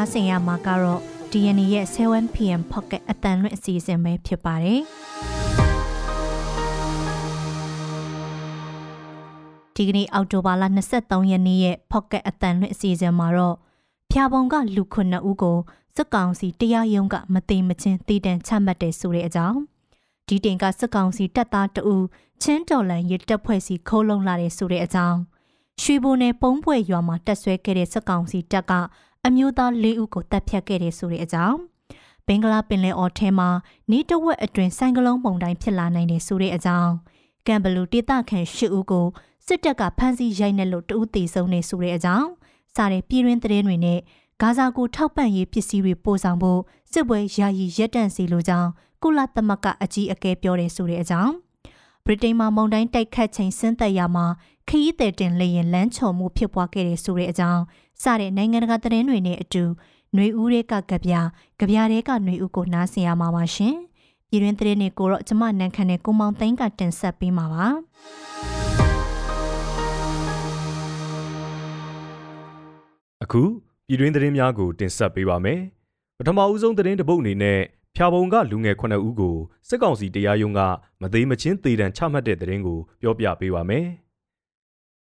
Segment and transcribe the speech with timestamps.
[0.00, 1.00] နားဆင်ရမှာကတော့
[1.32, 4.80] DNA ရဲ့ 7pm pocket အတန်လွင့်အစီအစဉ်ပဲဖြစ်ပါတယ်
[9.74, 10.64] ဒီကနေ့အောက်တိုဘာလ
[10.96, 13.56] 23ရက်နေ့ရဲ့ pocket အတန်လွင့်အစီအစဉ်မှာတော့
[14.10, 15.58] ဖျာပုံကလူခုနှစ်ဦးကို
[15.96, 19.58] စစ်ကောင်စီတရားရုံးကမသိမချင်းတည်တံ့ချမှတ်တယ်ဆိုတဲ့အကြောင်း
[20.28, 21.96] ဒီတင်ကစစ်ကောင်စီတပ်သားတအူ
[22.42, 25.18] ချင်းတော်လန်ရတပ်ဖွဲ့စီခိုးလုံလာတယ်ဆိုတဲ့အကြောင်း
[25.82, 28.72] ရွှေဘိုနယ်ပုံးပွဲရွာမှာတက်ဆွဲခဲ့တဲ့စစ်ကောင်စီတပ်က
[29.26, 31.58] အမျိုးသား၄ဦးကိုတပ်ဖြတ်ခဲ့တယ်ဆိုတဲ့အကြောင်း
[32.26, 33.48] ဘင်္ဂလားပင်လယ်အော်ထဲမှာ
[33.90, 36.92] နေတဝက်အတွင်ဆိုင်ကလုံးပုံတိုင်းဖြစ်လာနိုင်တယ်ဆိုတဲ့အကြောင်း
[37.46, 39.06] ကမ်ဘလူဒေသခံ၈ဦးကို
[39.46, 42.28] စစ်တပ်ကဖမ်းဆီးရိုက်နှက်လို့တဦးသေဆုံးနေဆိုတဲ့အကြောင်း
[42.76, 43.98] စားတဲ့ပြည်တွင်းသတင်းတွေနဲ့
[44.40, 46.60] ဂါဇာကိုထောက်ပံ့ရေးပစ္စည်းတွေပို့ဆောင်ဖို့
[46.92, 48.68] စစ်ပွဲယာယီရပ်တန့်စီလိုကြောင်း
[49.02, 51.32] ကုလသမဂ္ဂအကြီးအကဲပြောတယ်ဆိုတဲ့အကြောင်း
[52.06, 54.26] ဗြိတိန်မှာမုန်တိုင်းတိုက်ခတ်ချိန်ဆင်းသက်ရာမှာ
[54.68, 57.62] ခရီးသည်တင်လေရင်လမ်းချော်မှုဖြစ်ပွားခဲ့တယ်ဆိုတဲ့အကြောင်း
[58.03, 59.63] စတဲ့နိုင်ငံတကာသတင်းတွေနဲ့အတူ
[60.13, 61.13] ຫນွေဦးတွေကကြပြ
[61.59, 63.75] ကြပြတွေကຫນွေဦးကိုနားဆင်ရမှာပါရှင်
[64.29, 67.67] ပြည်တွင်းသတင်းတွေကိုတော့ကျမနန်းခမ်းနဲ့ကိုမောင်သိန်းကတင်ဆက်ပေးမှာပါ
[73.23, 73.41] အခု
[73.87, 75.59] ပြည်တွင်းသတင်းများကိုတင်ဆက်ပေးပါမယ်
[76.17, 77.59] ပထမအဦးဆုံးသတင်းတစ်ပုဒ်အနေနဲ့
[77.95, 79.35] ဖြာပုံကလူငယ်9ဦးကို
[79.67, 80.61] စစ်ကောင်စီတရားရုံးက
[81.01, 83.85] မသေးမချင်းသေဒဏ်ချမှတ်တဲ့သတင်းကိုပြောပြပေးပါမယ်။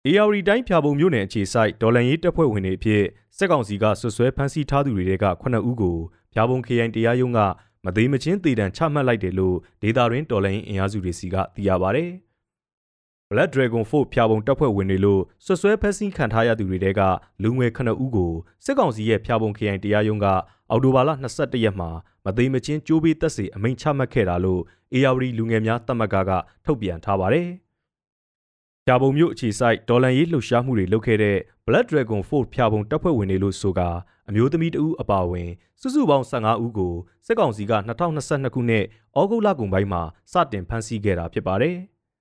[0.07, 3.03] AR တိုင်းဖြာပုံမြို့နယ်အခြေစိုက်ဒေါ်လန်ရေးတပ်ဖွဲ့ဝင်တွေအဖြစ်
[3.37, 5.97] စစ်ကောင်စီကဆွဆွဲဖမ်းဆီးထားသူတွေက9ဦးကို
[6.33, 7.39] ဖြာပုံခရိုင်တရားရုံးက
[7.85, 12.03] မသေးမချင်းသေဒဏ်ချမှတ်လိုက်တယ်လို့ဒေတာရင်းဒေါ်လန်ရေးအင်အားစုတွေစီကသိရပါဗျ။
[13.31, 17.01] Black Dragon 4ဖြာပုံတပ်ဖွဲ့ဝင်တွေလို့ဆွဆွဲဖမ်းဆီးခံထားရသူတွေက
[17.43, 18.33] လူငယ်9ဦးကို
[18.65, 20.27] စစ်ကောင်စီရဲ့ဖြာပုံခရိုင်တရားရုံးက
[20.69, 21.89] အော်တိုဘာလ22ရက်မှာ
[22.25, 24.61] မသိမချင်းကြိုးပေးတက်စီအမိန့်ချမှတ်ခဲ့တာလို့
[24.93, 26.31] ARD လူငယ်များတမကက
[26.65, 27.49] ထုတ်ပြန်ထားပါတယ်။
[28.87, 33.89] ဖြာပုံမြို့အခြေစိုက်ဒေါ်လန်ရေးလှုပ်ရှားမှုတွေလုပ်ခဲ့တဲ့ Blood Dragon Force ဖြာပုံတပ်ဖွဲ့ဝင်တွေလို့ဆိုကာ
[34.29, 35.49] အမျိုးသမီးတဦးအပါအဝင်
[35.81, 36.93] စုစုပေါင်း15ဦးကို
[37.25, 38.85] စစ်ကောင်စီက2022ခုနှစ်
[39.19, 41.75] ဩဂုတ်လကုန်ပိုင်းမှာစတင်ဖမ်းဆီးခဲ့တာဖြစ်ပါတယ်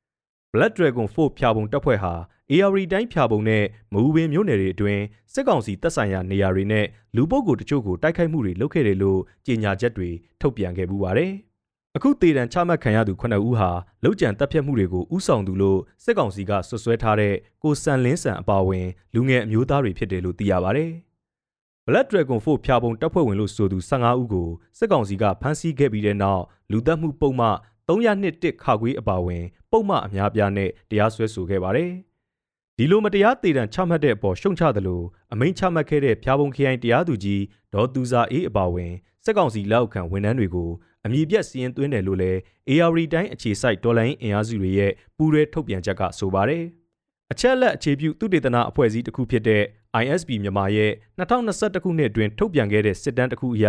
[0.52, 2.14] ။Blood Dragon Force ဖြာပုံတပ်ဖွဲ့ဟာ
[2.50, 5.02] AR တိုင်းဖြာပုံနဲ့မအူပင်မြို့နယ်တွေအတွင်း
[5.34, 10.10] စစ်ကောင်စီတပ်ဆိုင်ရာနေရာတွေနဲ့လူပုဂ္ဂိုလ်တချို့ကိုတိုက်ခိုက်မှုတွေလုပ်ခဲ့တယ်လို့ကြေညာချက်တွေ
[10.40, 11.32] ထုတ်ပြန်ခဲ့ပူပါတယ်။
[11.96, 13.70] အခုတေတံချမှတ်ခံရသူ9ဦးဟာ
[14.04, 20.92] လောက်ကျန်တပ်ဖြတ်မှုတွေကိုဥဆောင်သူလို့စစ်ကောင်စီကဆွဆွဲထားတဲ့ကိုစံလင်းစံအပါအဝင်လူငယ်အမျိုးသားတွေဖြစ်တယ်လို့သိရပါတယ်။
[21.86, 27.48] Black Dragon Force ဖြာပုံတပ်ဖွဲ့ဝင်လို့ဆိုသူ15ဦးကိုစစ်ကောင်စီကဖမ်းဆီးခဲ့ပြီးတဲ့နောက်လူသက်မှုပုံမှ
[27.88, 31.90] 301ခါခွေးအပါအဝင် ပုံမှအများပြားနဲ့တရားစွဲဆိုခဲ့ပါတယ်။
[32.76, 35.02] ဒီလိုမတရားတေတံချမှတ်တဲ့အပေါ်ရှုံချသလို
[35.32, 37.42] အမိန့်ချမှတ်ခဲ့တဲ့ဖျားပုံခရိုင်တရားသူကြီး
[37.74, 38.92] ဒေါ်သူစာအေးအပါဝင်
[39.24, 40.70] စက်ကောင်စီလက်အောက်ခံဝန်ထမ်းတွေကို
[41.06, 42.38] အမည်ပြတ်စီရင်သွင်းတယ်လို့လည်း
[42.68, 46.64] AR တိုင်းအခြေစိုက်ဒေါ်လာရင်းအင်အားစုတွေရဲ့ပူးရဲထုတ်ပြန်ချက်ကဆိုပါတယ်။
[47.32, 49.62] အချက်လက်အခြေပြုသူတေသနာအဖွဲ့အစည်းတစ်ခုဖြစ်တဲ့
[50.02, 53.66] ISB မြန်မာရဲ့2021ခုနှစ်အတွင်းထုတ်ပြန်ခဲ့တဲ့စစ်တမ်းတစ်ခုအရ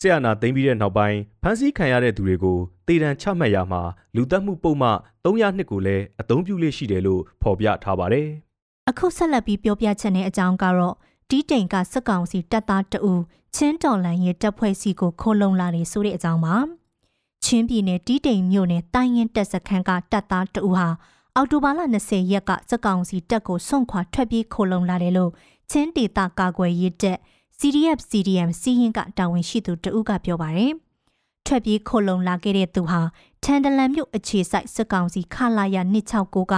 [0.00, 3.82] ဆရာနာသိမ်းပြီးတဲ့နောက်ပိုင်းဖမ်းဆီးခံရတဲ့သူတွေကိုတေတံချမှတ်ရမှာ
[4.16, 4.90] လူသက်မှုပုံမှ
[5.24, 8.28] 302ကိုလည်းအသုံးပြုလေးရှိတယ်လို့ဖော်ပြထားပါတယ်။
[8.90, 10.94] အခုဆက်လက်ပြီးပြောပြချက်နဲ့အကြောင်းကတော့
[11.28, 13.14] တီးတိန်ကစက်ကောင်စီတပ်သားတအူ
[13.54, 16.56] ချင်းတော်လန်ရဲ့တပ်ဖွဲ့စီကိုခိုးလုံလာတယ်ဆိုတဲ့အကြောင်းပါ
[17.44, 20.88] ချင်းပြည်နယ်တီးတိန်မြို့နယ်တိုင်းရင်တပ်စခန်းကတပ်သားတအူဟာ
[21.36, 25.30] အော်တိုဘာလ20ရက်ကစက်ကောင်စီတပ်ကိုစွန့်ခွာထွက်ပြေးခိုးလုံလာတယ်လို့
[25.70, 27.18] ချင်းဒေသကာကွယ်ရေးတပ်
[27.58, 30.72] CDF CDM စီးရင်ကတာဝန်ရှိသူတဦးကပြောပါတယ်
[31.46, 33.00] ထွက်ပြေးခိုလုံလာခဲ့တဲ့သူဟာ
[33.42, 35.76] ထန်တလန်မြို့အခြေစိုက်စက်ကောင်စီခလာရ
[36.14, 36.54] 269က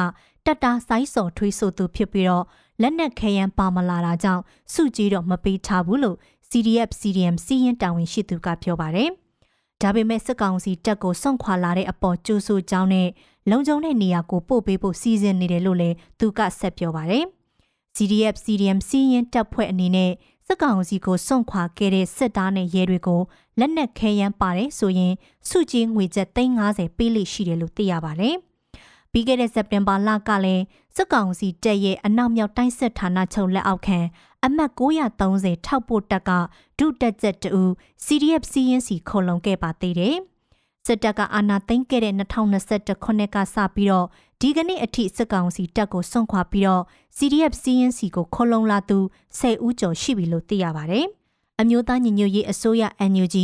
[0.46, 2.44] တက်တာစိုင်းစော်ထွေးဆိုသူဖြစ်ပြီးတော့
[2.82, 4.42] လက်နက်ခဲယမ်းပါမလာတာကြောင့်
[4.72, 6.16] စုကြည်တော့မပေးထားဘူးလို့
[6.50, 9.10] CDF CDM စီးရင်တာဝန်ရှိသူကပြောပါတယ်။
[9.82, 13.08] ဒါပေမဲ့စစ်ကောင်စီတပ်ကိုစွန့်ခွာလာတဲ့အပေါ်ကြိုးဆိုကြောင်းနဲ့
[13.50, 17.24] လုံခြုံတဲ့နေရာကိုပို့ပေးဖို့စီစဉ်နေတယ်လို့လည်းသူကဆက်ပြောပါတယ်။
[17.96, 20.12] CDF CDM စီးရင်တပ်ဖွဲ့အနေနဲ့
[20.46, 23.22] စစ်ကောင်စီကိုစွန့်ခွာခဲ့တဲ့စစ်သားနဲ့ရဲတွေကို
[23.58, 25.12] လက်နက်ခဲယမ်းပါတယ်ဆိုရင်
[25.48, 28.36] စုကြည်ငွေကျပ်350ပေးလိရှိတယ်လို့သိရပါတယ်။
[29.12, 30.64] ပြီးခဲ့တဲ့စက်တင်ဘာလကလည်း
[30.96, 33.98] စစ်ကောင်စီတပ်ရဲ့အနောက်မြောက်တိုင်းစစ်ဌာနချုပ်လက်အောက်ခံ
[34.44, 36.30] အမှတ်930ထောက်ပို့တပ်က
[36.78, 37.62] ဒုတက်ချက်တူ
[38.04, 40.16] CDF စီရင်စီခုံလုံခဲ့ပါသေးတယ်။
[40.86, 44.06] စစ်တပ်ကအာဏာသိမ်းခဲ့တဲ့2021ခုနှစ်ကစပြီးတော့
[44.40, 46.82] ဒီကနေ့အထိစစ်ကောင်စီတပ်ကိုစွန့်ခွာပြီးတော့
[47.16, 48.98] CDF စီရင်စီကိုခုံလုံလာသူ
[49.38, 51.06] 10ဦးကျော်ရှိပြီလို့သိရပါတယ်။
[51.60, 53.36] အမျိုးသားညီညွတ်ရေးအစိုးရ NUG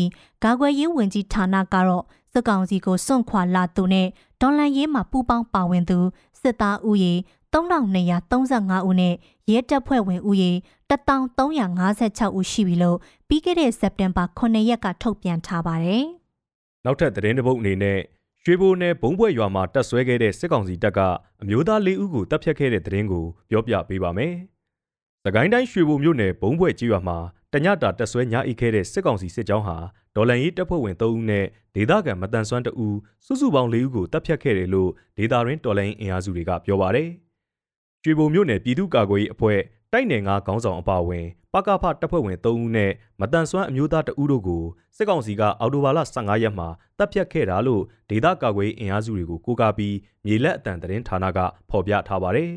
[0.45, 4.09] ကာကွယ်ရေးဝန်ကြီးဌာနကတော့စစ်ကောင်စီကိုစွန့်ခွာလာသူနဲ့
[4.41, 5.99] ဒေါ်လန်ရေးမှာပူးပေါင်းပါဝင်သူ
[6.41, 7.15] စစ်သားဦးရေ
[7.53, 9.15] 3235ဦးနဲ့
[9.51, 10.53] ရဲတပ်ဖွဲ့ဝင်ဦးရေ
[10.91, 12.99] 1356ဦးရှိပြီလို့
[13.29, 16.05] ပြီးခဲ့တဲ့စက်တင်ဘာ9ရက်ကထုတ်ပြန်ထားပါတယ်။
[16.85, 17.99] နောက်ထပ်သတင်းတစ်ပုဒ်အနေနဲ့
[18.43, 21.01] ရွှေဘိုနယ်ဘုံဘွဲ့ရွာမှာတက်ဆွဲခဲ့တဲ့စစ်ကောင်စီတပ်က
[21.43, 24.35] အမျိုးသား၄ဦးကိုတပ်ဖြတ်ခဲ့တဲ့သတင်းကိုပြောပြပေးပါမယ်။
[25.25, 27.19] စကိုင်းတိုင်းရွှေဘိုမြို့နယ်ဘုံဘွဲ့ကြီးရွာမှာ
[27.53, 29.77] တညတာတက်ဆွဲညအိခဲ့တဲ့စစ်ကောင်စီစစ်ကြောင်းဟာ
[30.17, 37.11] ဒေါ်လန်ရေးတပ်ဖွဲ့ဝင်3ဦးနဲ့ဒေသခံမတန်ဆွမ်း2ဦးစုစုပေါင်း4ဦးကိုတပ်ဖြတ်ခဲ့တယ်လို့ဒေတာရင်းဒေါ်လန်ရေးအင်အားစုတွေကပြောပါတယ်။
[38.05, 39.61] ကျွေဘုံမြို့နယ်ပြည်သူ့ကာကွယ်ရေးအဖွဲ့
[39.93, 44.63] တိုက်နယ်ငါခေါင်းဆောင်အပါအဝင်ပကဖတပ်ဖွဲ့ဝင်3ဦးနဲ့မတန်ဆွမ်းအမျိုးသား2ဦးတို့ကို
[44.97, 46.69] စစ်ကောင်စီကအော်တိုဘာလ15ရက်မှာ
[46.99, 51.39] တပ်ဖြတ်ခဲ့တာလို့ဒေသကာကွယ်အင်အားစုတွေကိုကိုးကားပြီးမြေလက်အတန်သတင်းဌာနက
[51.71, 52.51] ဖော်ပြထားပါတယ်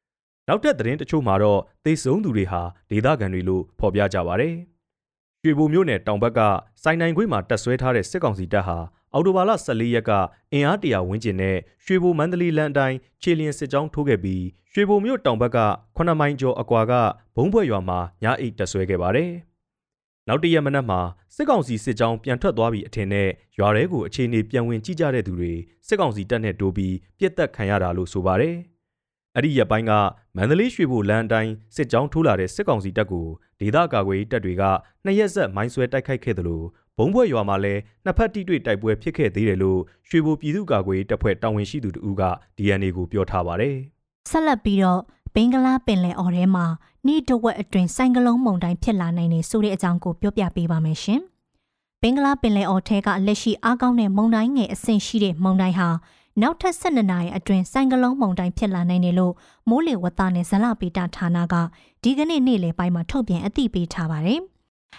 [0.48, 4.54] ။နောက်ထပ်သတင်းတချို့မှာတော့သေဆုံးသူတွေဟာဒေသခံတွေလို့ဖော်ပြကြပါတယ်။
[5.42, 6.40] ရွှေဘိုမြို့နယ်တောင်ဘက်က
[6.82, 8.78] စိုင်းနိုင်ခွေးမှာတက်ဆွဲထားတဲ့စစ်ကောင်စီတပ်ဟာ
[9.14, 10.10] အော်တိုဘာလ14ရက်က
[10.52, 15.58] အင်အားတရာဝန်းကျင်နဲ့ရွှေဘိုမန္တလေးလမ်းအတိုင်းခြေလျင်စစ်ကြောင်းထိုးခဲ့ပြီးရွှေဘိုမြို့တောင်ဘက်က
[15.96, 16.92] 9မိုင်ကျော်အကွာက
[17.36, 19.32] ဘုံဘွဲ့ရွာမှာညအိတ်တက်ဆွဲခဲ့ပါတယ်။
[20.28, 21.00] နောက်တရက်မနက်မှာ
[21.34, 23.28] စစ်ကောင်စီစစ်ကြောင်းပြန်ထွက်သွားပြီးအထင်နဲ့
[23.58, 25.52] ရွာထဲကိုအခြေအနေပြန်ဝင်ကြည့်ကြတဲ့သူတွေ
[25.86, 28.56] စစ်ကောင်စီတပ်နဲ့တိုးပြီးပြစ်တက်ခံရတာလို့ဆိုပါတယ်။
[29.36, 29.92] အဲ့ဒီရက်ပိုင်းက
[30.36, 33.26] မန္တလေးရွှေဘိုလမ်းအတိုင်းစစ်ကြောင်းထိုးလာတဲ့စစ်ကောင်စီတပ်ကို
[33.60, 34.62] ဒေသကာကွယ်တပ်တွေက
[35.04, 36.66] နှစ်ရက်ဆက်မိုင်းဆွဲတိုက်ခိုက်ခဲ့တယ်လို့
[36.98, 42.24] ဘုံဘွဲ့ရွာမှာလည်းနှစ်ဖက်တိတွေ့တိုက်ပွဲဖြစ်ခဲ့သေးတယ်လို့ရွှေဘိုပြည်သူ့ကာကွယ်တပ်ဖွဲ့တာဝန်ရှိသူတို့က
[42.56, 43.76] DNA ကိုပြောထားပါတယ်။
[44.30, 45.00] ဆက်လက်ပြီးတော့
[45.34, 46.66] ဘင်္ဂလားပင်လယ်အော်ထဲမှာ
[47.06, 51.20] နေတဝက်အတွင်းဆိုင်ကလုန်းမုန်တိုင်းဖြစ်လာနိုင်နေဆိုတဲ့အကြောင်းကိုပြောပြပေးပါမယ်ရှင်။
[52.02, 55.88] ဘင်္ဂလားပင်လယ်အော်ထဲကလက်ရှိအားကောင်းတဲ့မုန်တိုင်းငယ်အဆင့်ရှိတဲ့မုန်တိုင်းဟာ
[56.42, 59.34] နောက်ထပ်12နာရီအတွင်းဆိုင်ကလုန်းမုန်တိုင်းဖြစ်လာနိုင်တယ်လို့
[59.68, 61.54] မိုးလေဝသနဲ့ဇလပေတာဌာနက
[62.02, 64.42] ဒီကနေ့နေ့လယ်ပိုင်းမှာထုတ်ပြန်အသိပေးထားပါတယ်။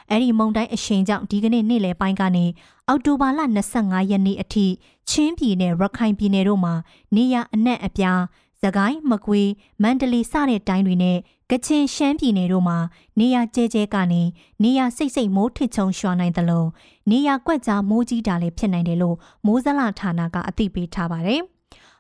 [0.10, 2.46] အဲ့ဒီမုန်တိုင်းအရှိန်ကြောင့်ဒီကနေ့နေ့လယ်ပိုင်းကနေ
[2.88, 3.40] အောက်တိုဘာလ
[3.76, 4.66] 25ရက်နေ့အထိ
[5.10, 6.74] ချင်းပြည်နယ်ရခိုင်ပြည်နယ်တို့မှာ
[7.16, 8.22] နေရအနှံ့အပြား
[8.64, 9.50] သကိုင်းမကွေး
[9.82, 11.18] မန္တလေးစတဲ့တိုင်းတွေနဲ့
[11.52, 12.78] ကချင်ရှမ်းပြည်နယ်တို့မှာ
[13.20, 14.22] နေရကျဲကျဲကနေ
[14.64, 16.66] နေရစိတ်စိတ်မိုးထစ်ချုံရွှာနိုင်သလို
[17.10, 21.44] နေရကွက်ကြားမိုးကြီးတာလည်းဖြစ်နိုင်တယ်လို့မိုးစလဌာနကအသိပေးထားပါတယ်။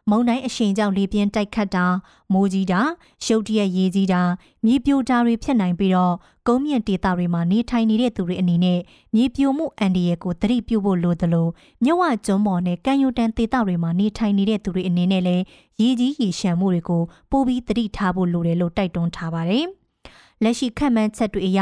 [0.09, 1.85] မုန်တိုင်းအရှိန်ကြောင့်လေပြင်းတိုက်ခတ်တာ
[2.33, 2.81] မိုးကြီးတာ
[3.25, 4.21] ရှုပ်တရက်ရေကြီးတာ
[4.65, 6.15] မြေပြိုတာတွေဖြစ်နိုင်ပြီးတော့
[6.51, 8.79] ကုန်းမြင့်ဒေသတွေမှာနေထိုင်နေတဲ့သူတွေအနေနဲ့
[9.15, 11.47] မြေပြိုမှုအန္တရာယ်ကိုသတိပြုဖို့လိုသလို
[11.83, 15.43] မြဝကျွန်းပေါ်နဲ့ကမ်းရိုးတန်းဒေသတွေမှာနေထိုင်နေတဲ့သူတွေအနေနဲ့လည်း
[15.81, 19.65] ရေကြီးရေရှမ်းမှုတွေကိုပိုပြီးသတိထားဖို့လိုတယ်လို့တိုက်တွန်းထားပါတယ်။
[20.43, 21.59] လက်ရှိခန့်မှန်းချက်တွေအရ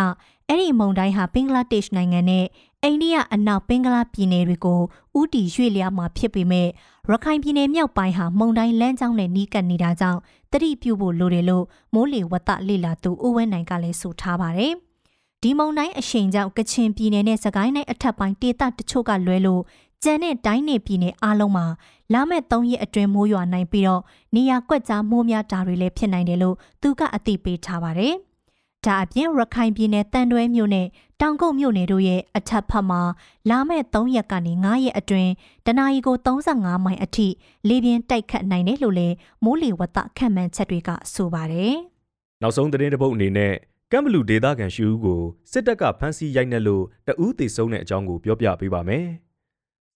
[0.47, 2.45] အဲ့ဒီမုန်တိုင်းဟာဘင်္ဂလားဒေ့ရှ်နိုင်ငံနဲ့
[2.87, 4.81] အိန္ဒိယအနောက်ဘင်္ဂလားပြည်နယ်တွေကို
[5.19, 6.67] ဥတီရွေ့လျားမှာဖြစ်ပေမဲ့
[7.09, 10.19] ရခိုင်ပြည်နယ်မြောက်ပိုင်းဟာမုန်တိုင်းလမ်းကြောင်းနဲ့နီးကပ်နေတာကြောင့်
[10.51, 14.73] တတိပြုဖို့လိုတယ်လို့မိုးလေဝသလေလာသူဦးဝင်းနိုင်ကလည်းဆိုထားပါတယ်။
[15.41, 19.61] ဒီမုန်တိုင်းအရှိန်ကြောင့်ကချင်ပြည်နယ်နဲ့စကိုင်းတိုင်းအထက်ပိုင်းဒေသတချို့ကလွဲလို့
[20.03, 21.65] ကျန်တဲ့တိုင်းနယ်ပြည်နယ်အားလုံးမှာ
[22.13, 24.01] လာမယ့်၃ရက်အတွင်းမိုးရွာနိုင်ပြီးတော့
[24.35, 28.13] နေရာကွက်ကြားမိုးများတာတွေလည်းဖြစ်နိုင်တယ်လို့သူကအသိပေးထားပါတယ်။
[28.85, 30.87] ဒါအပြင်ရခိုင်ပြည်နယ်တန်တွဲမြို့နယ်
[31.21, 33.01] တောင်ကုတ်မြို့နယ်တို့ရဲ့အထက်ဖက်မှာ
[33.49, 35.31] လာမယ့်3ရက်ကနေ9ရက်အတွင်း
[35.65, 37.27] တနအီကို35မိုင်အထိ
[37.67, 41.75] လေပြင်းတိုက်ခတ်နိုင်တယ်လို့လည်းမိုးလေဝသခန့်မှန်းချက်တွေကဆိုပါတယ်။
[42.41, 43.53] နောက်ဆုံးသတင်းတစ်ပုဒ်အနေနဲ့
[43.91, 45.21] ကမ်ဘလူဒေသခံရှိဦးကို
[45.51, 49.05] စစ်တပ်ကဖမ်းဆီးရိုက်နှက်လို့တအူးသေဆုံးတဲ့အကြောင်းကိုပြောပြပေးပါမယ်။။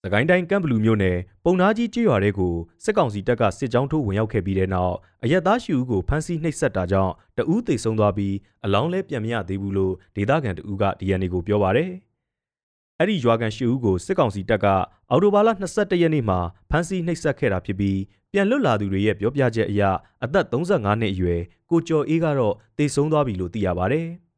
[0.05, 2.53] သကိုင်းတိုင်းကမ်ဘလူမြို့နယ်ပုံနာကြီးကျေးရွာတဲကို
[2.83, 11.91] စစ်ကောင်စီတပ်ကစစ်ကြောင်းထိုးဝင်ရောက်ခဲ့ပြီးတဲ့နောက်အရက်သားရှိဦးကိုဖမ်းဆီးနှိပ်စက်တာကြောင့်တဦးသေဆုံးသွားပြီးအလောင်းလဲပြန်မရသေးဘူးလို့ဒေသခံတဦးက DNA ကိုပြောပါရယ်။
[12.99, 14.65] အဲ့ဒီရွာကန်ရှိဦးကိုစစ်ကောင်စီတပ်က
[15.09, 16.39] အော်တိုဘာလ22ရက်နေ့မှာ
[16.69, 17.99] ဖမ်းဆီးနှိပ်စက်ခဲ့တာဖြစ်ပြီး
[18.31, 19.81] ပြန်လွတ်လာသူတွေရဲ့ပြောပြချက်အရ
[20.23, 24.01] အသက်35နှစ်အရွယ်ကိုကျော်အေးကတော့သေဆုံးသွားပြီလို့သိရပါဗျ။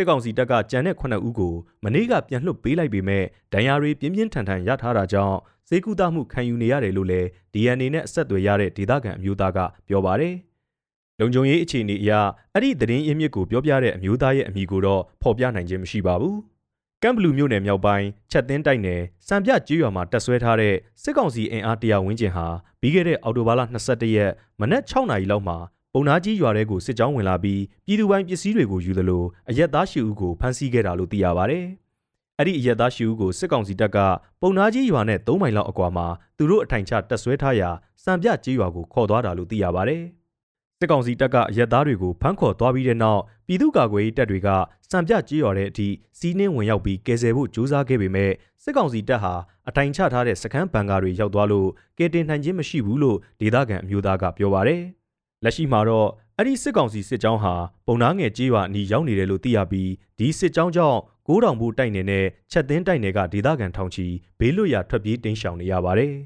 [0.00, 5.36] စစ်ကောင်စီတပ်ကကြံတဲ့9ဦးကိုမနေ့ကပြန်လွှတ်ပေးလိုက်ပေမဲ့ဒဏ်ရာတွေပြင်းပြင်းထန်ထန်ရထားတာကြောင့်
[5.68, 10.34] စေကူတာမှုခံယူနေရတယ်လို့လည်း DNA နဲ့အဆက်အသွယ်ရတဲ့ဒေသခံအမျိုးသားကပြောပါတယ်။
[11.20, 12.12] လုံခြုံရေးအခြေအနေအရ
[12.54, 16.36] အဲ့ဒီသတင်းရင်းမြစ်ကိုပြောပြတဲ့အမျိုးသားရဲ့အမည်ကိုတော့ဖော်ပြနိုင်ခြင်းမရှိပါဘူး။
[17.02, 22.46] ကမ်ဘလူမြို့နယ်မြောက်ပိုင်းချက်သင်းတိုက်နယ်စံပြကျေးရွာမှာတက်ဆွဲထားတဲ့စစ်ကောင်စီအင်အားတရာဝန်းကျင်ဟာ
[22.80, 25.77] ပြီးခဲ့တဲ့အောက်တိုဘာလ22ရက်မနက်6နာရီလောက်မှာပုံ
[26.08, 31.58] နာကြီးရွာထဲကိုစစ်ကြောင်းဝင်လာပြီးပြည်သူပိုင်းပစ္စည်းတွေကိုယူသလိုအရက်သားရှိဦးကိုဖမ်းဆီးခဲ့တာလို့သိရပါဗျ။
[32.38, 33.98] အဲ့ဒီအရက်သားရှိဦးကိုစစ်ကောင်စီတပ်က
[34.40, 37.70] ပုံနာကြီးရွာနဲ့3မိုင်လောက်အကွာမှာသူတို့အထိုင်ချတပ်ဆွဲထားရာ
[38.04, 39.98] စံပြကြီးရွာကိုခေါ်သွားတာလို့သိရပါဗျ။
[40.80, 44.48] စစ်ကောင်စီတပ်ကအရက်သားတွေကိုဖမ်းခေါ်သွားပြီးတဲ့နောက်ပြည်သူ့ကာကွယ်ရေးတပ်တွေက
[44.90, 45.88] စံပြကြီးရွာတဲ့အထိ
[46.18, 48.30] စီးနှင်းဝင်ရောက်ပြီးကယ်ဆယ်ဖို့ကြိုးစားခဲ့ပေမဲ့
[48.62, 49.34] စစ်ကောင်စီတပ်ဟာ
[49.68, 54.82] အထိုင်ချထားတဲ့စခန်းဘန်ကာတွေရောက်သွားလို့ကယ်တင်နိုင်ခြင်းမရှိဘူးလို့ဒေသခံအမျိုးသားကပြောပါရယ်။
[55.44, 57.54] လက်ရှိမှာတော့အဲ့ဒီစစ်ကောင်စီစစ်ကြောင်းဟာ
[57.86, 64.06] ပုံနာငယ်ကြေးရွာအနီးရောက်နေတယ်လို့သိရပြီးဒီစစ်ကြောင်းကြောင့်ကိုးတောင်ဘူးတိုက်နယ်နဲ့ချက်သင်းတိုက်နယ်ကဒေသခံထောင်ချီ
[64.38, 66.12] ဘေးလွတ်ရာထွက်ပြေးတိမ်းရှောင်နေရပါတယ်။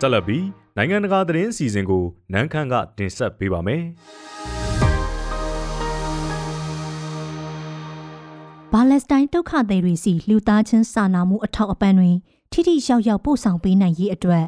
[0.00, 0.44] ဆက်လက်ပြီး
[0.76, 3.82] နိုင်ငံတကာသတင်းအစီအစဉ်ကိုနန်းခမ်းကတင်ဆက်ပေးပါမယ်။
[8.72, 12.10] ဘာလက်စတိုင်းဒုက္ခသည်တွေစီလူသားချင်းစာနာမှုအထောက်အပံ့တွေ
[12.52, 14.44] ထိထိရောက်ရောက်ပို့ဆောင်ပေးနိုင်ရေးအတွက်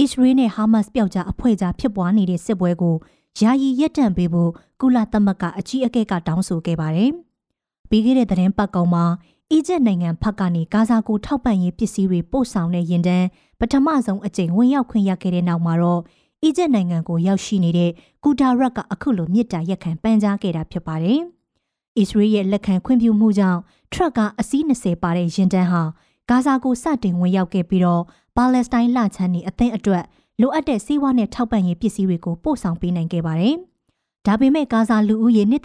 [0.00, 2.96] အစ္စရေးနဲ့ဟာမတ်စ်ပျောက်ကြားအဖွဲ့ကြားဖြစ်ပွားနေတဲ့စစ်ပွဲကို
[3.40, 7.10] ယာယီရက်တန့်ပေးဖို့ကုလသမဂ္ဂအကြီးအကဲကတောင်းဆိုခဲ့ပါတယ်။
[7.88, 9.04] ပြီးခဲ့တဲ့သတင်းပတ်ကောင်မှာ
[9.50, 13.26] အီဂျစ်နိုင်ငံဖက်ကနေဂါဇာကိုထောက်ပံ့ရေးပစ္စည်းတွေပို့ဆောင်တဲ့ရင်တန်း
[13.60, 16.00] ပထမဆုံးအကြိမ်ဝင်ရောက်ခွင့်ရခဲ့တဲ့နောက်မှာတော့
[16.42, 17.90] အီဂျစ်နိုင်ငံကိုရောက်ရှိနေတဲ့
[18.24, 21.20] ကူတာရက်ကအခုလိုမြစ်တာရက်ခံပန်းကြားခဲ့တာဖြစ်ပါတယ်။
[21.98, 23.60] အစ္စရေးရဲ့လက်ခံခွင့်ပြုမှုကြောင့်
[23.92, 25.82] ထရက်ကအစီး20ပါတဲ့ရင်တန်းဟာ
[26.30, 28.02] ဂါဇာကိုစတင်ဝင်ရောက်ခဲ့ပြီးတော့
[28.36, 30.04] ပါလက်စတိုင်းလချမ်းနေအသင်းအတွက်
[30.40, 33.56] လိုအပ်တဲ့စီးပွားနဲ့ထောက်ပံ့ရေးပစ္စည်းတွေကိုပို့ဆောင်ပေးနိုင်ခဲ့ပါတယ်။
[34.26, 35.64] ဒါပေမဲ့ဂါဇာလူဦးရေ1.3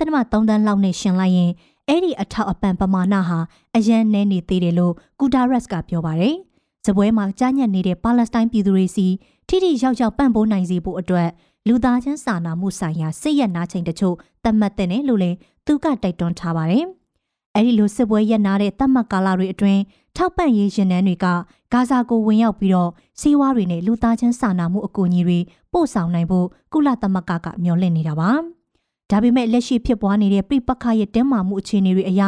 [0.50, 1.52] တန်းလောက်နဲ့ရှင်လိုက်ရင်
[1.88, 3.40] အဲ့ဒီအထောက်အပံ့ပမာဏဟာ
[3.76, 6.36] အရန်နည်းနေသေးတယ်လို့ကူတာရက်စ်ကပြောပါတယ်။
[6.86, 9.08] ဇပွဲမှာကြားညက်နေတဲ့ပါလက်စတိုင်းပြည်သူတွေစီ
[9.48, 11.30] ထိထိရောက်ရောက်ပံ့ပိုးနိုင်စေဖို့အတွက်
[11.68, 16.86] လူသားချင်းစာနာမှုဆိုင်ရာစိတ်ရနာချိန်တချို့သတ်မှတ်တဲ့လို့လည်းသူကတိုက်တွန်းထားပါတယ်။
[17.56, 19.82] အဲဒီလိုစစ်ပွဲရပ်နာတဲ့သတ်မှတ်ကာလတွေအတွင်း
[20.16, 21.26] ထောက်ပံ့ရေးရင်နှန်းတွေက
[21.74, 25.40] ဂါဇာကိုဝင်ရောက်ပြီးတော့စီးဝါးတွေနဲ့လူသားချင်းစာနာမှုအကူအညီတွေ
[25.74, 28.30] ပို့ဆောင်နိုင်ဖို့ကုလသမဂ္ဂကမျှော်လင့်နေတာပါ။
[29.12, 32.22] ဒါပေမဲ့လက်ရှိဖြစ်ပွားနေတဲ့ပြိပခရဲ့တင်းမာမှုအခြေအနေတွေအရ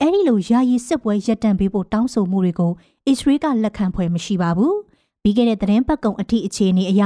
[0.00, 2.72] အဲ့ဒီလိုယာယီစစ်ပွဲရပ်တန့်ပေးဖို့တောင်းဆိုမှုတွေကို
[3.06, 4.74] အစ္စရေးကလက်ခံဖွယ်မရှိပါဘူး။
[5.22, 7.02] ပြီးခဲ့တဲ့သတင်းပတ်ကုံအထိအခြေအနေအရ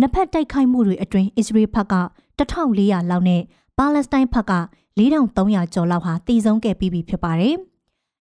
[0.00, 1.94] နှစ်ဖက်တိုက်ခိုက်မှုတွေအတွင်းအစ္စရေးဘက်က
[2.38, 3.42] 1400လောက်နဲ့
[3.78, 4.52] ပါလက်စတိုင်းဘက်က
[4.98, 7.56] 4300ကျော်လောက်ဟာတည်ဆုံးခဲ့ပြီးပြီဖြစ်ပါတယ်။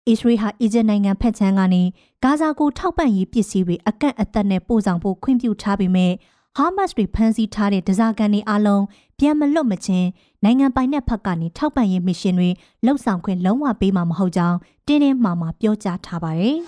[0.09, 1.83] အစ္စရေးဟာအီဂျစ်နိုင်ငံဖက်ချမ်းကနေ
[2.23, 6.11] ဂါဇာကိုထောက်ပံ့ရေးပစ္စည်းတွေအကန့်အသတ်နဲ့ပို့ဆောင်ဖို့ခွင့်ပြုထားပေမဲ့
[6.57, 8.83] ဟာမတ်စ်တွေဖမ်းဆီးထားတဲ့ဒဇာကန်တွေအလုံး
[9.19, 10.07] ပြန်မလွတ်မချင်း
[10.43, 12.49] နိုင်ငံပိုင်တဲ့ဖက်ကနေထောက်ပံ့ရေးမစ်ရှင်တွေ
[12.85, 16.57] လှုပ်ဆောင်ခွင့်လုံးဝပေးမှာမဟုတ်ကြောင်းတင်းတင်းမာမာပြောကြားထားပါတယ်။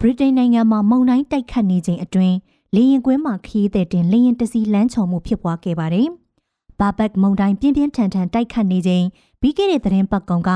[0.00, 2.36] ဗြိတိန်နိုင်ငံမှာမုန်တိုင်းတိုက်ခတ်နေချိန်အတွင်း
[2.74, 6.08] လေရင်ကွင်းမှာခရီးသည်တင်လေရင်တစီလမ်းချုံမှုဖြစ်ပွားခဲ့ပါတယ်။
[6.80, 9.04] ဘာဘက်မုန်တိုင်းပြင်းပြင်းထန်ထန်တိုက်ခတ်နေချိန်
[9.40, 10.50] ပြီးခဲ့တဲ့သတင်းပတ်ကောင်က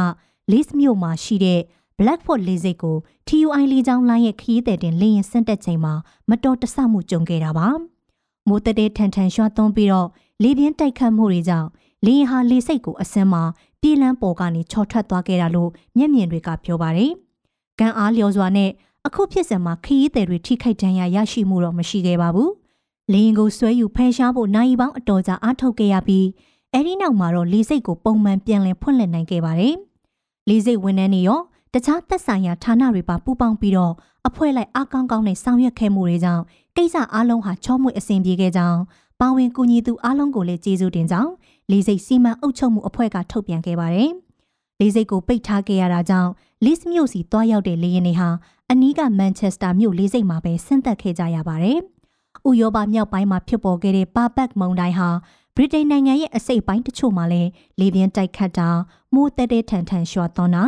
[0.50, 1.60] Leeds မြို့မှာရှိတဲ့
[1.98, 2.96] Blackford လေဆိပ်ကို
[3.28, 5.94] TUI လေကြောင်းလိုင်းရဲ့ခရီးသည်တင်လေယာဉ်ဆင်းသက်ချိန်မှာ
[6.28, 7.68] မတော်တဆမှုကြုံခဲ့တာပါ။
[8.48, 10.08] မိုးတဲထန်ထန်ရွှာသွန်းပြီးတော့
[10.42, 11.68] လေပြင်းတိုက်ခတ်မှုတွေကြောင့်
[12.06, 13.42] လေယာဉ်ဟာလေဆိပ်ကိုအစင်းမှာ
[13.80, 17.12] ပြည်လန်းပေါ်ကနေချော်ထွက်သွားခဲ့တာလို့မျက်မြင်တွေကပြောပါတယ်။
[17.78, 18.70] ကန်အားလျော်စွာနဲ့
[19.06, 22.61] အခုဖြစ်စဉ်မှာခရီးသည်တွေထိခိုက်ဒဏ်ရာရရှိမှုတော့မရှိခဲ့ပါဘူး
[23.10, 26.26] လေရင်ကိုဆွဲယူဖယ်ရှားဖို့နိုင်ပေါင်းအတော်ကြာအားထုတ်ခဲ့ရပြီး
[26.74, 29.74] အဲဒီနောက်မှာတော့လေစိတ်ကိုပုံမှန်ပြန်လည်ဖွင့်လှစ်နိုင်ခဲ့ပါတယ်။
[30.48, 31.40] လေစိတ်ဝန်ထမ်းတွေရော
[31.72, 33.92] တခြားသက်ဆိုင်ရာဌာနတွေပါပူးပေါင်းပြီးတော့
[34.28, 36.42] အဖွဲ့လိုက်အားကောင်းကောင်းနဲ့ဆောင်ရွက်ခဲ့မှုတွေကြောင့်
[36.76, 38.80] ကိစ္စအားလုံးဟာချောမွေ့အဆင်ပြေခဲ့ကြောင်း
[39.20, 41.32] ပါဝင်ကူညီသူအားလုံးကိုလည်းကျေးဇူးတင်ကြောင်း
[41.70, 44.10] လေစိတ်စီမံအုပ်ချုပ်မှုအဖွဲ့ကထုတ်ပြန်ခဲ့ပါတယ်။
[44.80, 46.30] လေစိတ်ကိုပိတ်ထားခဲ့ရတာကြောင့်
[46.64, 48.28] လစ်မြို့စီတွားရောက်တဲ့လေယာဉ်တွေဟာ
[48.70, 51.80] အနီးကမန်ချက်စတာမြို့လေစိတ်မှာပဲဆင်းသက်ခဲ့ကြရပါတယ်။
[52.47, 55.09] ဥရောပမြောက်ပိုင်းမှာဖြစ်ပေါ်ခဲ့တဲ့ပါပတ်မုန်တိုင်းဟာ
[55.55, 58.69] ဗြိတိန်နိုင်ငံရဲ့အစိတ်ပိုင်းတချို့မှာလည်းလေပြင်းတိုက်ခတ်တာ
[59.13, 60.63] မိုးတဲတဲထန်ထန်ရွှာသွန်းတာ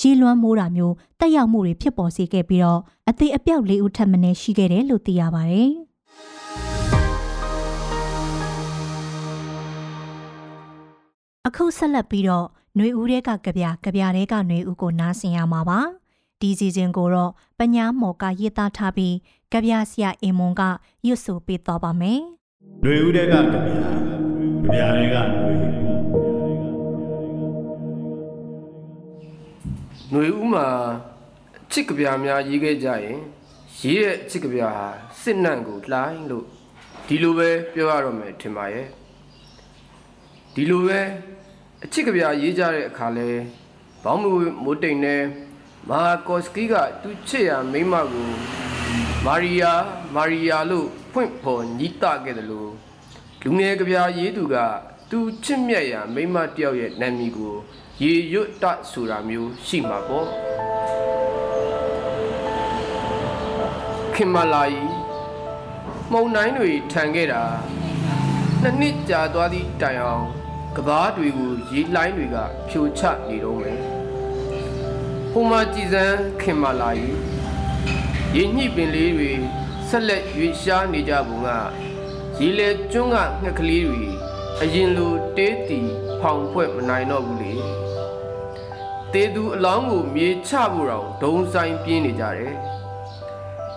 [0.00, 5.72] ရေလွှမ်းမိုးတာမျိုးတက်ရောက်မှုတွေဖြစ်ပေါ်စေခဲ့ပြီးတော့အသေးအပြောက်လေးဦးထပ်မင်းရှိခဲ့တယ်လို့သိရပါတယ်။
[11.48, 15.80] အခုဆက်လက်ပြီးတော့ຫນွေဦးတွေကကြပြကြပြတွေကຫນွေဦးကိုနားဆင်ရမှာပါ
[16.40, 19.14] ဒီစီစဉ်ကိုတော့ပညာမော်ကရေးသားထားပြီး
[19.53, 20.61] ကဗျာဆရာအင်မွန်က
[21.07, 22.21] ရွတ်ဆိုပေးသွားပါမယ်။
[22.85, 25.23] လွေဦးတဲ့ကကဗျာကဗျာတွေကလွေ
[30.09, 30.67] ຫນွေဥမှာ
[31.71, 33.19] ချစ်ကဗျာများရေးခဲ့ကြရင်
[33.79, 34.87] ရေးရဲ့ချစ်ကဗျာဟာ
[35.21, 36.45] စစ်နှံ့ကိုလှိုင်းလို့
[37.07, 38.87] ဒီလိုပဲပြောရတော့မယ်ထင်ပါရဲ့
[40.53, 40.99] ဒီလိုပဲ
[41.83, 43.29] အချစ်ကဗျာရေးကြတဲ့အခါလဲ
[44.03, 45.23] ဘောင်းမိုးမိုးတိန်နဲ့
[45.89, 48.29] မဟာကော့စကီကသူချစ်ရမိမကို
[49.25, 49.73] မာရီယာ
[50.15, 52.71] မာရီယာလို့ဖွင့်ဖော်ညှိတခဲ့တယ်လို့
[53.43, 54.55] လူငယ်ကဗျာရေးသူက
[55.09, 57.55] သူချစ်မြတ်ရမိမတယောက်ရဲ့နာမည်ကို
[58.01, 60.27] ရေရွတ်တဆိုတာမျိုးရှိမှာပေါ့
[64.13, 64.79] ခင်မလာဤ
[66.11, 67.43] မုံတိုင်းတွေထန်ခဲ့တာ
[68.61, 70.25] နှစ်နှစ်ကြာသွားသည့်တိုင်အောင်
[70.75, 72.37] ကဘာတွေကိုရေလှိုင်းတွေက
[72.69, 73.79] ဖြိုချနေတော့မယ်
[75.31, 76.91] ဟိုမှာကြည်စမ်းခင်မလာ၏
[78.35, 79.31] ရေညှိပင်လေးတွေ
[79.89, 81.49] ဆက်လက်ရွေရှားနေကြပုံက
[82.39, 84.03] ရေလေကျွန်းကငှက်ကလေးတွေ
[84.61, 85.79] အရင်လိုတေးတီ
[86.19, 87.53] ဖောင်ဖွဲ့မနိုင်တော့ဘူးလေ
[89.13, 92.55] တေသူအလောင်းကိုမြေချဖို့တောင်ဒုံဆိုင်ပြင်းနေကြတယ်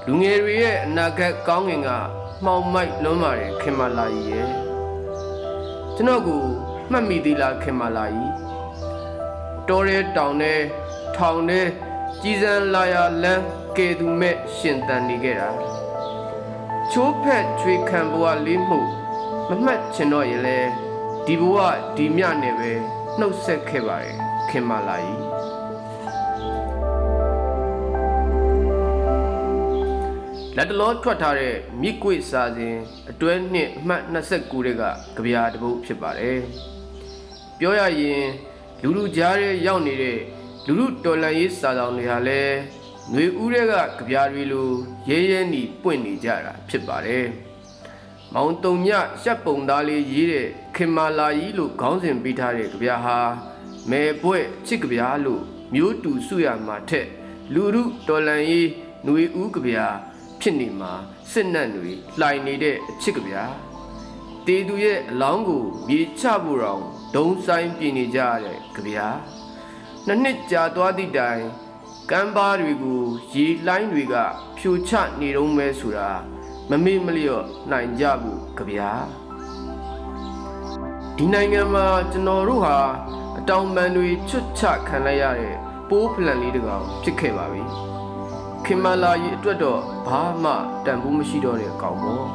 [0.07, 1.91] လူငယ်တွေရဲ့အနာဂတ်ကောင်းငင်က
[2.45, 4.49] မှောင်မိုက်လွန်းပါတယ်ခင်မလာကြီးရဲ့
[5.97, 6.43] ကျွန်တော်ကို
[6.91, 8.33] မှတ်မိသေးလားခင်မလာကြီး
[9.69, 10.55] တော်ရဲတောင်ထဲ
[11.17, 11.61] ထောင်ထဲ
[12.25, 13.45] ကြီးစံလာရလန်း
[13.77, 15.51] ကဲသူမဲ့ရှင်တန်နေခဲ့တာ
[16.91, 18.79] ချိုးဖက်ချွေခံဘဝလေးမှု
[19.49, 20.59] မမှတ်ချင်တော့ရင်လဲ
[21.27, 21.57] ဒီဘဝ
[21.97, 22.71] ဒီမြနဲ့ပဲ
[23.19, 24.17] နှုတ်ဆက်ခဲ့ပါတယ်
[24.51, 25.25] ခင်မလာကြီး
[30.57, 32.77] လက်တလောထွက်ထားတဲ့မြစ်ကွေ့စာစဉ်
[33.11, 34.83] အတွဲနှစ်အမှတ်29တဲ့က
[35.17, 36.39] ကြပြာတပုတ်ဖြစ်ပါတယ်
[37.59, 38.25] ပြောရရင်
[38.83, 40.19] လူလူကြားထဲရောက်နေတဲ့
[40.67, 42.59] လူလူတော်လန်ရေးစာဆောင်တွေဟာလည်း
[43.13, 44.69] ငွေဦးတဲ့ကကြပြားတွေလို
[45.09, 47.27] ရဲရဲနီပွင့်နေကြတာဖြစ်ပါတယ်။
[48.35, 48.93] မောင်တုံမြ
[49.23, 53.19] ရှက်ပုံသားလေးရေးတဲ့ခင်မာလာကြီးလို့ခေါင်းစဉ်ပေးထားတဲ့ကြပြားဟာ
[53.91, 55.43] မဲပွဲ့ချစ်ကြပြားလို့
[55.75, 57.07] မျိုးတူစုရမှာထက်
[57.55, 58.69] လူလူတော်လန်ရေး
[59.07, 59.97] ငွေဦးကြပြား
[60.41, 60.93] ဖြစ်နေမှာ
[61.33, 63.53] စစ်နတ်တွေလှိုင်နေတဲ့အချစ်ကြပြား
[64.47, 66.83] တေသူရဲ့အလောင်းကိုမြေချဖို့တော့
[67.15, 69.17] ဒုံဆိုင်ပြင်နေကြရတဲ့ကြပြား
[70.07, 71.43] နှစ်နှစ်ကြာသွားသည့်တိုင်
[72.11, 74.15] ကမ်းပါးတွေကိုရေလိုင်းတွေက
[74.59, 76.11] ဖြိုချနေတော့မဲဆိုတာ
[76.71, 78.91] မမေ့မလျော့နိုင်ကြဘူးကြဗျာ
[81.17, 82.79] ဒီနိုင်ငံမှာကျွန်တော်တို့ဟာ
[83.39, 85.57] အတောင်ပံတွေချွတ်ချခံလိုက်ရတဲ့
[85.89, 87.63] ပိုးဖလန်လေးတကောင်ဖြစ်ခဲ့ပါပြီ
[88.65, 90.53] ခင်မလာကြီးအတွက်တော့ဘာမှ
[90.85, 92.27] တန်ဖိုးမရှိတော့တဲ့ကောင်ပေါ့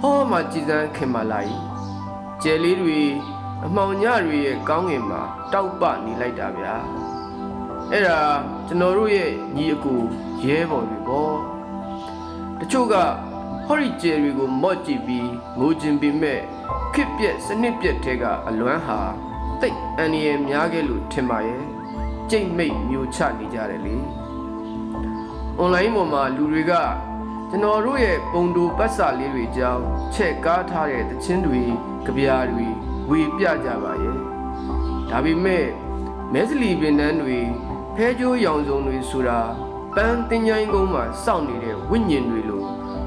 [0.00, 1.62] ဟောမှာကြည်စမ်းခင်မလာကြီး
[2.42, 3.00] ကျယ်လေးတွေ
[3.62, 5.20] အမှောင်ညတွေရဲ့ကောင်းငင်မှာ
[5.52, 6.74] တောက်ပနေလိုက်တာဗျာ
[7.90, 8.20] အဲ့ဒါ
[8.66, 9.94] ကျွန်တော်တို့ရဲ့ညီအကူ
[10.44, 11.36] ရဲဘော်တွေပေါ့
[12.58, 12.94] တချို့က
[13.66, 16.40] ဟော်ရီကျယ်တွေကိုမော့ကြည့်ပြီးငိုကျင်ပေမဲ့
[16.94, 19.00] ခစ်ပြက်စနစ်ပြက်ထဲကအလွမ်းဟာ
[19.60, 21.64] တိတ်အန်ရည်များခဲ့လို့ထင်ပါရဲ့
[22.30, 23.96] ကြိတ်မိတ်မျိုးချနေကြတယ်လေ
[25.58, 26.72] အွန်လိုင်းပေါ်မှာလူတွေက
[27.50, 29.82] ကျွန်တော်တို့ရဲ့ပုံတူပတ်စာလေးတွေကြောင်း
[30.14, 31.62] ချက်ကားထားတဲ့သချင်းတွေ
[32.04, 32.68] ကြပြားတွေ
[33.08, 34.16] ဝေပြကြပါရဲ့
[35.10, 35.64] ဒါပေမဲ့
[36.32, 37.38] မဲစလီပင်တန်းတွေ
[37.94, 39.40] ဖဲကြိုးရောင်စုံတွေဆိုတာ
[39.94, 42.62] ပန်းတင်ញိုင်းကုန်းမှာစောင့်နေတဲ့ဝိညာဉ်တွေလို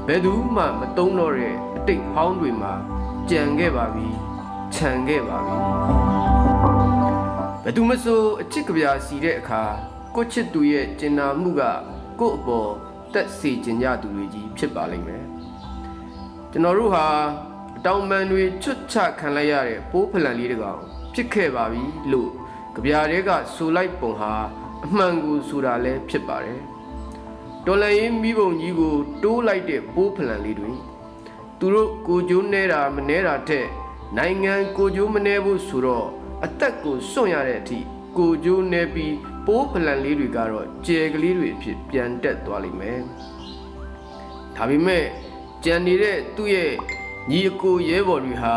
[0.06, 2.72] ဘယ်သူမှမတုံးတော့တဲ့အတိတ်ဟောင်းတွေမှာ
[3.30, 4.08] ကြံခဲ့ပါပြီ
[4.74, 5.56] ခြံခဲ့ပါပြီ
[7.62, 9.62] ဘယ်သူမဆိုအချစ်ကြပြာစီတဲ့အခါ
[10.14, 11.62] ကိုချစ်သူရဲ့ကျင်နာမှုက
[12.20, 12.70] ကို့အပေါ်
[13.12, 15.24] တက်စီကျင်ကြသူတွေကြီးဖြစ်ပါလိမ့်မယ်
[16.52, 17.06] ကျွန်တော်တို့ဟာ
[17.46, 17.47] အ
[17.86, 20.80] တောင်ပံတွေချွတ်ချခံလိုက်ရတဲ့ပိုးဖလန်လေးတကောင်
[21.14, 22.30] ဖြစ်ခဲ့ပါပြီလို့
[22.74, 24.32] ကြပြာတွေကဆိုလိုက်ပုံဟာ
[24.84, 26.60] အမှန်ကိုဆိုတာလည်းဖြစ်ပါတယ်
[27.66, 30.72] တော်လန်ရင်မိဘုံကြီးကိုတိုးလိုက်တဲ့ပိုးဖလန်လေးတွေ
[31.58, 33.66] သူတို့ကိုကျိုးနေတာမနေတာတဲ့
[34.16, 36.06] နိုင်ငံကိုကျိုးမနေဘူးဆိုတော့
[36.44, 37.78] အသက်ကိုစွန့်ရတဲ့အထိ
[38.18, 39.14] ကိုကျိုးနေပြီး
[39.46, 43.00] ပိုးဖလန်လေးတွေကတော့ကျဲကလေးတွေအဖြစ်ပြန်တက်သွားလိမ့်မယ်
[44.56, 45.04] ဒါပေမဲ့
[45.64, 46.72] ကြံနေတဲ့သူ့ရဲ့
[47.30, 48.56] ညီအကိုရဲဘော်တွေဟာ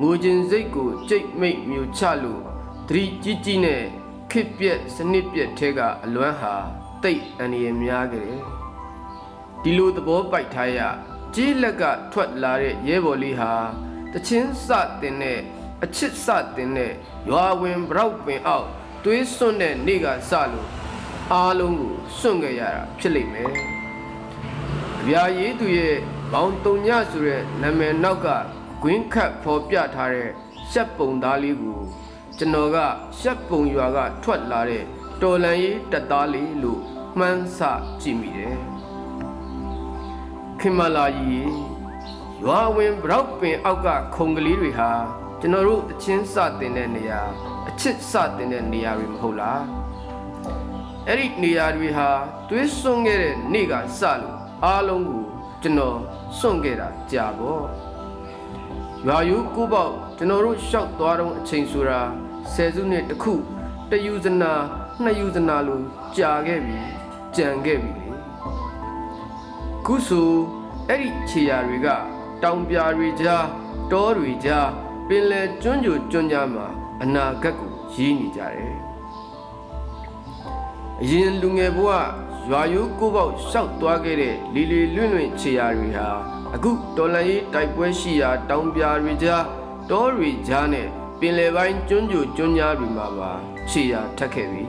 [0.00, 2.42] ငိုခြင်းစိတ်ကိုကြိတ်မိတ်မျိုးချလို့
[2.88, 3.82] သတိကြီးကြီးနဲ့
[4.30, 6.54] ခစ်ပြက်စနစ်ပြက်ထဲကအလွမ်းဟာ
[7.02, 8.40] တိတ်အန္တရာယ်များကြတယ်
[9.62, 10.80] ဒီလိုသဘောပိုက်ထားရ
[11.34, 13.52] ကြီးလက်ကထွက်လာတဲ့ရဲဘော်လေးဟာ
[14.12, 14.68] တချင်းစ
[15.00, 15.40] တင်တဲ့
[15.84, 16.92] အချစ်စတင်တဲ့
[17.28, 18.68] ရွာဝင်ဗရောက်ပင်အောက်
[19.04, 20.68] သွေးစွန့်တဲ့နေ့ကစလို့
[21.32, 23.50] အားလုံးကိုစွန့်ခဲ့ရတာဖြစ်လိမ့်မယ်။
[25.06, 25.96] ကြပြာရေးသူရဲ့
[26.32, 28.28] ဘောင်တုံညဆိုတဲ့နာမည်နောက်က
[28.82, 30.30] ဂွင်းခတ်ဖော်ပြထားတဲ့
[30.70, 31.80] ရှက်ပုံသားလေးကို
[32.38, 32.78] ကျွန်တော်က
[33.20, 34.84] ရှက်ပုံရွာကထွက်လာတဲ့
[35.22, 36.80] တော်လန်ရေးတက်သားလေးလို့
[37.18, 37.58] မှန်းဆ
[38.00, 38.58] ကြည့်မိတယ်
[40.60, 41.50] ခင်မလာကြီး
[42.42, 44.90] ရွာဝင်ဗရောက်ပင်အောက်ကခုံကလေးတွေဟာ
[45.40, 47.20] ကျွန်တော်တို့အချင်းစတင်တဲ့နေရာ
[47.68, 49.62] အချစ်စတင်တဲ့နေရာတွေမဟုတ်လား
[51.06, 52.08] အဲ့ဒီနေရာတွေဟာ
[52.48, 55.24] သွေးစွန်းခဲ့တဲ့နေ့ကစလို့အားလုံးကို
[55.62, 55.98] ကျွန်တော်
[56.38, 57.64] စွန့်ခဲ့တာကြာပေါ့
[59.06, 62.00] ရွာယူကိုပေါက်ကျွန်တော်တို့ရှောက်သွားတော့အချိန်ဆိုတာ
[62.52, 63.34] ဆယ်စုနှစ်တစ်ခု
[63.90, 64.52] တယူဇနာ
[65.02, 65.82] နှစ်ယူဇနာလို့
[66.16, 66.78] ကြာခဲ့ပြီ
[67.36, 68.08] ကြံခဲ့ပြီလေ
[69.86, 70.30] ခုဆို
[70.88, 71.88] အဲ့ဒီခြေရာတွေက
[72.42, 73.46] တောင်ပြာတွေကြား
[73.92, 74.68] တောတွေကြား
[75.08, 76.66] ပင်လယ်ကျွန်းကြိုကျွန်းကြားမှာ
[77.02, 78.76] အနာဂတ်ကိုရေးနေကြတယ်
[81.02, 81.90] အရင်လူငယ်ဘဝ
[82.48, 86.08] ရွာရိုးကိုပေါက်ရှောက်သွားခဲ့တဲ့လီလီလွင့်လွင့်ခြေရာတွေဟာ
[86.54, 89.44] အခုတော်လန်ရေးတိုက်ပွဲရှိရာတောင်ပြာတွေကြား
[89.90, 90.88] တောတွေကြားနဲ့
[91.20, 93.30] ပင်လယ်ပိုင်းကျွန်းကြိုကျွန်းကြားတွေမှာပါ
[93.70, 94.64] ခြေရာထက်ခဲ့ပြီ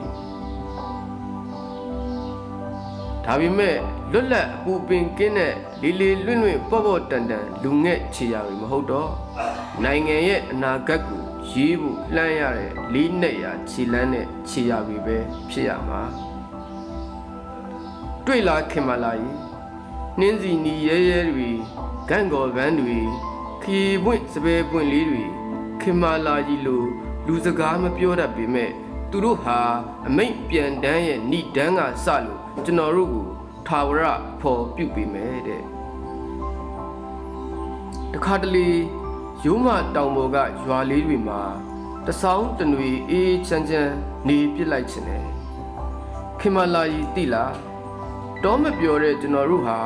[3.24, 3.76] ဒါပေမဲ့
[4.12, 9.10] လွတ်လပ်အပူပင်ကင်းတဲ့လီလီလွင့်လွင့်ပေါ့ပေါ့တန်တန်လူငယ်ခြေရာတွေမဟုတ်တော့
[9.84, 15.16] နိုင်ငံရဲ့အနာဂတ်ကိုရေးဖို့လှမ်းရတဲ့လေးနဲ့ရာခြေလန်းတဲ့ခြေရာတွေပဲ
[15.50, 16.02] ဖြစ်ရမှာ
[18.26, 19.36] တွေ့လာခင်မလာကြီး
[20.18, 21.50] နှင်းစီနီရဲရဲတွေ
[22.08, 22.98] ဂန့်ကော်ဗန်းတွေ
[23.62, 25.24] ခီပွင့်စပယ်ပွင့်လေးတွေ
[25.80, 26.84] ခင်မလာကြီးလို
[27.26, 28.70] လူစကားမပြောတတ်ပေမဲ့
[29.10, 29.58] သူတို့ဟာ
[30.06, 33.26] အမိတ်ပြန်တန်းရဲ့ဏိဒန်းကစလို့ကျွန်တော်တို့ကို
[33.68, 34.02] ထာဝရ
[34.40, 35.62] ဖော်ပြုပေးမယ်တဲ့
[38.12, 38.68] တခါတလေ
[39.44, 41.42] ရိုးမတောင်ပေါ်ကရွာလေးတွေမှာ
[42.06, 43.94] တဆောင်းတနွေအေးချမ်းချမ်း
[44.28, 45.24] နေပြစ်လိုက်ခြင်းနဲ့
[46.40, 47.71] ခင်မလာကြီးတိလား
[48.44, 49.78] တောမပြောတဲ့ကျွန်တော်တို့ဟာ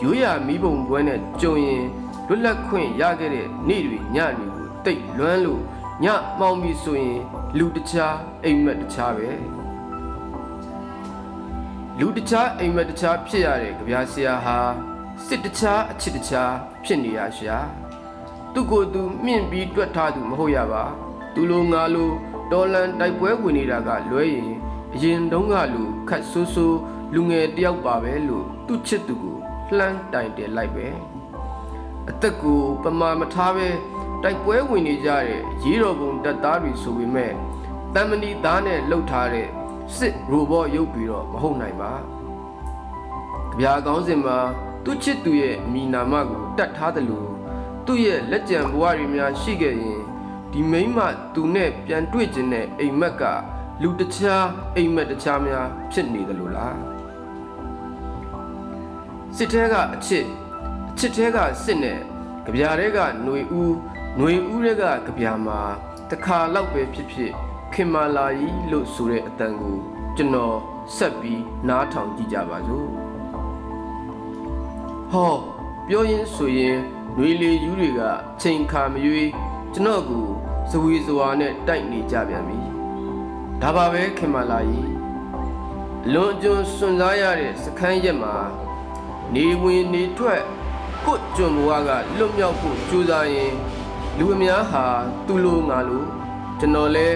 [0.00, 1.84] ရိုးရာမိဘုံပွဲနဲ့ကြုံရင်
[2.28, 5.62] လွတ်လပ်ခွင့်ရခဲ့တဲ့နေ့တွေညတွေကိုတိတ်လွမ်းလို့
[6.04, 6.06] ည
[6.38, 7.18] မှောင်ပြီဆိုရင်
[7.58, 9.30] လူတခြားအိမ်မက်တခြားပဲ
[11.98, 14.58] လူတခြားအိမ်မက်တခြားဖြစ်ရတဲ့ကြပြာဆရာဟာ
[15.26, 16.52] စစ်တခြားအချစ်တခြား
[16.84, 17.58] ဖြစ်နေရရှာ
[18.52, 20.84] သူကိုယ်သူမြင့်ပြီးတွက်ထားသူမဟုတ်ရပါ
[21.34, 22.10] သူလိုငါလို
[22.52, 24.50] တော်လန်တိုက်ပွဲဝင်နေတာကလွဲရင်
[24.94, 26.78] အရင်တုန်းကလူခတ်ဆိုးဆိုး
[27.14, 29.36] လူငယ်တယောက်ပါပဲလို့သူ့ချစ်သူကို
[29.76, 30.86] လှမ်းတိုင်တယ်လိုက်ပဲ
[32.10, 33.68] အသက်ကိုပမာမထားပဲ
[34.22, 37.32] တိုက်ပွဲဝင်နေကြတဲ့ရေတော်ပုံတပ်သားတွေဆိုပေမဲ့
[37.94, 39.48] တမဏီသားနဲ့လှုပ်ထားတဲ့
[39.96, 42.04] စစ်ရိုဘော့ရုပ်ပြီးတော့မဟုတ်နိုင်ပါကြ
[43.58, 44.38] ပြာကောင်းစင်မှာ
[44.84, 47.28] သူ့ချစ်သူရဲ့အမိနာမကိုတတ်ထားတယ်လို့
[47.86, 50.02] သူ့ရဲ့လက်ကြံဘဝတွေများရှိခဲ့ရင်
[50.52, 50.98] ဒီမိမ
[51.34, 53.22] သူနဲ့ပြန်တွေ့ခြင်းနဲ့အိမ်မက်က
[53.82, 56.97] လူတခြားအိမ်မက်တခြားများဖြစ်နေတယ်လို့လား
[59.37, 60.25] စစ်ထဲကအချစ်
[60.91, 61.99] အချစ်ထဲကစစ်နဲ့
[62.45, 63.73] ကြပြားထဲကຫນွေဦး
[64.17, 65.61] ຫນွေဦးထဲကကြပြားမှာ
[66.09, 67.31] တခါလောက်ပဲဖြစ်ဖြစ်
[67.73, 69.77] ခင်မာလာကြီးလို့ဆိုတဲ့အတန်ကို
[70.17, 70.57] ကျွန်တော်
[70.95, 72.87] ဆက်ပြီးနားထောင်ကြည့်ကြပါစို့
[75.11, 75.33] ဟော
[75.87, 76.77] ပြောရင်ဆိုရင်
[77.15, 78.01] ຫນွေလေယူတွေက
[78.41, 79.31] ချိန်ခါမရွေး
[79.73, 80.25] ကျွန်တော်ကို
[80.69, 82.59] ဇဝေဇဝါနဲ့တိုက်နေကြပြန်ပြီ
[83.61, 84.91] ဒါပါပဲခင်မာလာကြီး
[86.05, 88.35] အလွန်အကျွံစွန့်စားရတဲ့စခန်းရက်မှာ
[89.34, 90.42] နေဝင်နေထွက်
[91.06, 93.54] ကို့ကျွန်ဘဝကလွတ်မြောက်ဖို့ကြိုးစားရင်
[94.18, 94.84] လူအများဟာ
[95.26, 96.04] သူ့လိုငါလို
[96.58, 97.08] ကျွန်တော်လဲ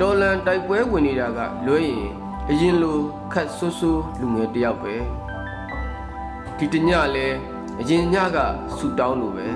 [0.00, 2.06] တော်လန်တိုက်ပွဲဝင်နေတာကလွဲရင်
[2.50, 2.98] အရင်လို
[3.32, 4.94] ခတ်ဆူဆူလူငယ်တယောက်ပဲ
[6.56, 7.26] ဒီတညလဲ
[7.80, 8.38] အရင်ညက
[8.76, 9.48] ဆူတောင်းလို့ပဲ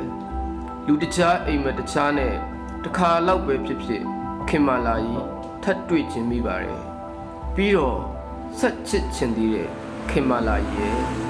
[0.86, 2.34] လူတခြားအိမ်မတခြားနဲ့
[2.84, 4.02] တခါလောက်ပဲဖြစ်ဖြစ်
[4.48, 5.26] ခင်မာလာကြီး
[5.62, 6.82] ထပ်တွေ့ခြင်းမိပါတယ်
[7.54, 7.98] ပြီးတော့
[8.58, 9.68] ဆက်ချစ်ခြင်းသေးတဲ့
[10.10, 11.29] ခင်မာလာကြီးရဲ့